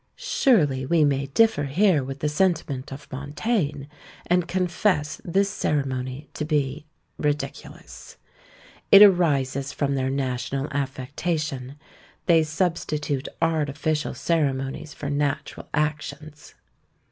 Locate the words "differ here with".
1.27-2.21